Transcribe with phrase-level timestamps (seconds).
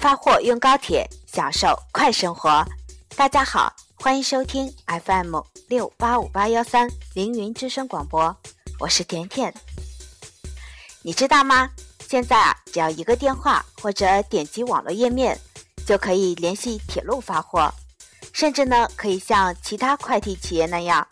[0.00, 2.64] 发货用高铁，享受快生活。
[3.16, 5.36] 大家好，欢迎收听 FM
[5.68, 8.34] 六八五八幺三凌云之声广播，
[8.78, 9.52] 我是甜甜。
[11.02, 11.68] 你知道吗？
[12.08, 15.38] 现在啊，只要一个电话或者点击网络页面，
[15.84, 17.70] 就可以联系铁路发货，
[18.32, 21.06] 甚至呢，可以像其他快递企业那样，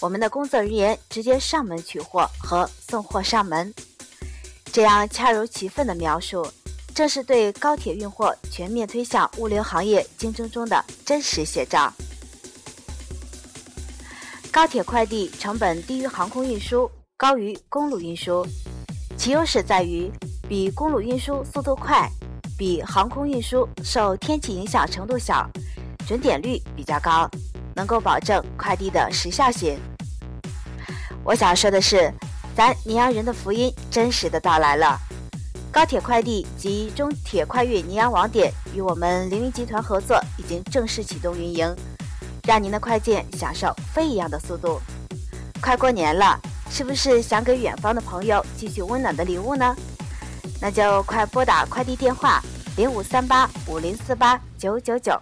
[0.00, 3.72] 我们的工作人员直接上门取货和送货上门。
[4.70, 6.46] 这样恰如其分的描述。
[6.94, 11.92] 正是对高铁运货全面推向物流行业竞争中的真实写照。
[14.52, 18.46] 高铁快递成本低于航空运输，高于公路运输，
[19.16, 20.08] 其优势在于
[20.48, 22.08] 比公路运输速度快，
[22.56, 25.50] 比航空运输受天气影响程度小，
[26.06, 27.28] 准点率比较高，
[27.74, 29.76] 能够保证快递的时效性。
[31.24, 32.12] 我想说的是，
[32.54, 34.96] 咱宁阳人的福音真实的到来了。
[35.74, 41.74] 高铁快递及中铁快运宁阳网点与我们凌云集团合作，已经正式启动运营，
[42.44, 44.80] 让您的快件享受飞一样的速度。
[45.60, 49.74] 快过年了，是不是想给远方的朋友寄去温暖的礼物呢？
[50.60, 52.40] 那就快拨打快递电话
[52.76, 55.20] 零五三八五零四八九九九，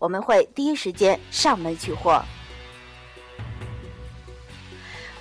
[0.00, 2.20] 我们会第一时间上门取货。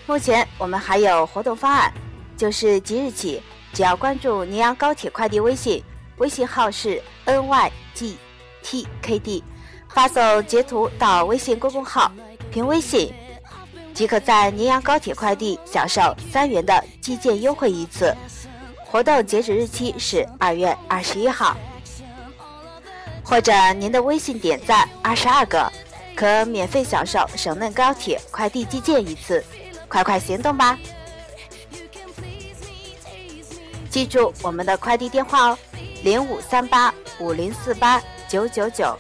[0.08, 1.94] 目前我们还有活动方案，
[2.36, 3.44] 就是即日起。
[3.74, 5.84] 只要关注宁阳高铁快递微信，
[6.18, 8.18] 微信号是 nygtkd，
[9.90, 12.12] 发送截图到微信公众号，
[12.52, 13.14] 凭微信
[13.94, 18.16] 即可在宁阳高铁快递享受三元的寄件优惠一次。
[18.86, 21.56] 活动截止日期是二月二十一号。
[23.24, 25.72] 或者您的微信点赞二十二个，
[26.16, 29.42] 可免费享受省内高铁快递寄件一次。
[29.88, 30.78] 快快行动吧！
[33.92, 35.58] 记住我们的快递电话哦，
[36.02, 38.98] 零五三八五零四八九九九，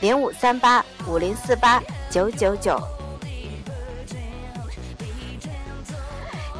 [0.00, 2.80] 零五三八五零四八九九九。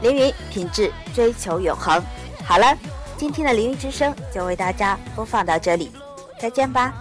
[0.03, 1.99] 凌云品质追求永恒。
[2.44, 2.76] 好了，
[3.16, 5.91] 今天的凌云之声就为大家播放到这里，
[6.38, 6.93] 再见吧。